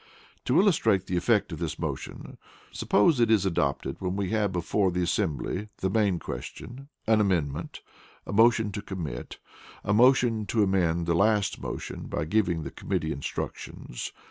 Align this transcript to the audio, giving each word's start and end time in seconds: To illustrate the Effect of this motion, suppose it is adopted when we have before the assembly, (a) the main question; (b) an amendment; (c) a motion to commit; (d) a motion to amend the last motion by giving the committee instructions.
To 0.45 0.59
illustrate 0.59 1.05
the 1.05 1.15
Effect 1.15 1.51
of 1.51 1.59
this 1.59 1.77
motion, 1.77 2.39
suppose 2.71 3.19
it 3.19 3.29
is 3.29 3.45
adopted 3.45 3.97
when 3.99 4.15
we 4.15 4.31
have 4.31 4.51
before 4.51 4.89
the 4.89 5.03
assembly, 5.03 5.59
(a) 5.59 5.67
the 5.81 5.91
main 5.91 6.17
question; 6.17 6.89
(b) 7.05 7.11
an 7.13 7.21
amendment; 7.21 7.81
(c) 7.85 7.91
a 8.25 8.33
motion 8.33 8.71
to 8.71 8.81
commit; 8.81 9.29
(d) 9.29 9.37
a 9.83 9.93
motion 9.93 10.47
to 10.47 10.63
amend 10.63 11.05
the 11.05 11.13
last 11.13 11.61
motion 11.61 12.07
by 12.07 12.25
giving 12.25 12.63
the 12.63 12.71
committee 12.71 13.11
instructions. 13.11 14.11